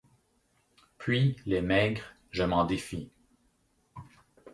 [0.97, 3.11] Puis, les maigres, je m’en défie.